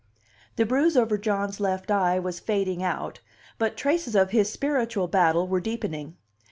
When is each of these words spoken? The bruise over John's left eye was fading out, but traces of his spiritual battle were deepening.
The 0.55 0.65
bruise 0.65 0.97
over 0.97 1.15
John's 1.15 1.59
left 1.59 1.91
eye 1.91 2.17
was 2.17 2.39
fading 2.39 2.81
out, 2.81 3.19
but 3.59 3.77
traces 3.77 4.15
of 4.15 4.31
his 4.31 4.51
spiritual 4.51 5.07
battle 5.07 5.47
were 5.47 5.61
deepening. 5.61 6.17